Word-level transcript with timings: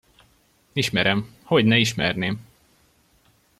Ismerem, 0.73 1.35
hogyne 1.43 1.77
ismerném! 1.79 2.47